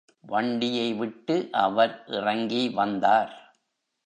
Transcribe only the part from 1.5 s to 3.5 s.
அவர் இறங்கி வந்தார்.